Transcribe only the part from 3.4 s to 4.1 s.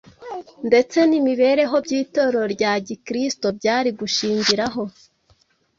byari